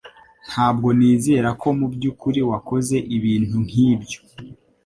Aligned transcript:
Ntabwo 0.49 0.87
nizera 0.97 1.49
ko 1.61 1.67
mubyukuri 1.77 2.39
wakoze 2.49 2.95
ibintu 3.17 3.55
nkibyo. 3.67 4.19